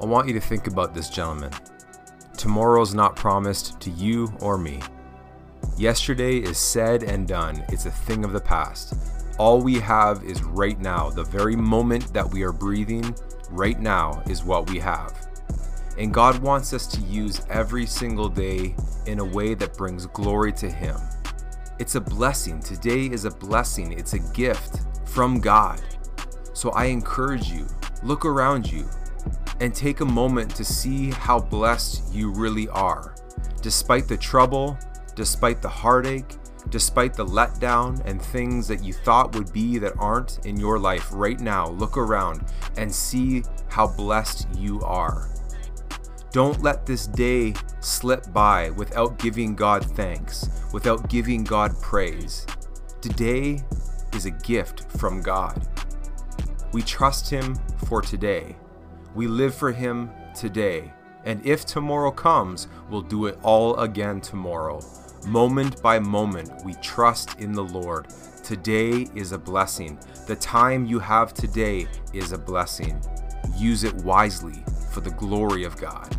I 0.00 0.06
want 0.06 0.28
you 0.28 0.34
to 0.34 0.40
think 0.40 0.68
about 0.68 0.94
this, 0.94 1.10
gentlemen. 1.10 1.50
Tomorrow's 2.36 2.94
not 2.94 3.16
promised 3.16 3.80
to 3.80 3.90
you 3.90 4.32
or 4.40 4.56
me. 4.56 4.80
Yesterday 5.76 6.38
is 6.38 6.56
said 6.56 7.02
and 7.02 7.26
done, 7.26 7.64
it's 7.68 7.86
a 7.86 7.90
thing 7.90 8.24
of 8.24 8.32
the 8.32 8.40
past. 8.40 8.94
All 9.40 9.60
we 9.60 9.80
have 9.80 10.22
is 10.22 10.44
right 10.44 10.78
now. 10.78 11.10
The 11.10 11.24
very 11.24 11.56
moment 11.56 12.12
that 12.14 12.30
we 12.30 12.44
are 12.44 12.52
breathing, 12.52 13.12
right 13.50 13.80
now, 13.80 14.22
is 14.28 14.44
what 14.44 14.70
we 14.70 14.78
have. 14.78 15.14
And 15.98 16.14
God 16.14 16.38
wants 16.38 16.72
us 16.72 16.86
to 16.88 17.00
use 17.00 17.44
every 17.50 17.84
single 17.84 18.28
day 18.28 18.76
in 19.06 19.18
a 19.18 19.24
way 19.24 19.54
that 19.54 19.76
brings 19.76 20.06
glory 20.06 20.52
to 20.54 20.70
Him. 20.70 20.96
It's 21.80 21.96
a 21.96 22.00
blessing. 22.00 22.60
Today 22.60 23.06
is 23.06 23.24
a 23.24 23.32
blessing, 23.32 23.90
it's 23.90 24.12
a 24.12 24.32
gift 24.32 24.78
from 25.06 25.40
God. 25.40 25.80
So 26.52 26.70
I 26.70 26.84
encourage 26.84 27.50
you, 27.50 27.66
look 28.04 28.24
around 28.24 28.70
you 28.70 28.88
and 29.60 29.74
take 29.74 30.00
a 30.00 30.04
moment 30.04 30.54
to 30.56 30.64
see 30.64 31.10
how 31.10 31.40
blessed 31.40 32.12
you 32.12 32.32
really 32.32 32.68
are. 32.68 33.14
Despite 33.62 34.08
the 34.08 34.16
trouble, 34.16 34.78
despite 35.14 35.62
the 35.62 35.68
heartache, 35.68 36.36
despite 36.70 37.14
the 37.14 37.24
letdown 37.24 38.04
and 38.04 38.20
things 38.20 38.68
that 38.68 38.84
you 38.84 38.92
thought 38.92 39.34
would 39.34 39.52
be 39.52 39.78
that 39.78 39.94
aren't 39.98 40.44
in 40.46 40.58
your 40.58 40.78
life 40.78 41.08
right 41.12 41.40
now, 41.40 41.68
look 41.70 41.96
around 41.96 42.44
and 42.76 42.92
see 42.92 43.42
how 43.68 43.86
blessed 43.86 44.46
you 44.56 44.80
are. 44.82 45.28
Don't 46.30 46.62
let 46.62 46.84
this 46.84 47.06
day 47.06 47.54
slip 47.80 48.32
by 48.32 48.70
without 48.70 49.18
giving 49.18 49.54
God 49.54 49.84
thanks, 49.96 50.48
without 50.72 51.08
giving 51.08 51.42
God 51.42 51.80
praise. 51.80 52.46
Today 53.00 53.62
is 54.14 54.26
a 54.26 54.30
gift 54.30 54.90
from 54.98 55.22
God. 55.22 55.66
We 56.72 56.82
trust 56.82 57.30
Him 57.30 57.56
for 57.86 58.02
today. 58.02 58.56
We 59.14 59.26
live 59.26 59.54
for 59.54 59.72
Him 59.72 60.10
today. 60.34 60.92
And 61.24 61.44
if 61.44 61.66
tomorrow 61.66 62.10
comes, 62.10 62.68
we'll 62.90 63.02
do 63.02 63.26
it 63.26 63.38
all 63.42 63.76
again 63.76 64.20
tomorrow. 64.20 64.80
Moment 65.26 65.82
by 65.82 65.98
moment, 65.98 66.50
we 66.64 66.74
trust 66.74 67.38
in 67.40 67.52
the 67.52 67.64
Lord. 67.64 68.08
Today 68.44 69.08
is 69.14 69.32
a 69.32 69.38
blessing. 69.38 69.98
The 70.26 70.36
time 70.36 70.86
you 70.86 70.98
have 71.00 71.34
today 71.34 71.86
is 72.12 72.32
a 72.32 72.38
blessing. 72.38 73.02
Use 73.56 73.84
it 73.84 73.94
wisely 73.96 74.64
for 74.92 75.00
the 75.00 75.10
glory 75.10 75.64
of 75.64 75.76
God. 75.76 76.14